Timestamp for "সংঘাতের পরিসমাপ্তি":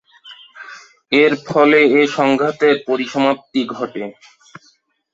2.17-3.61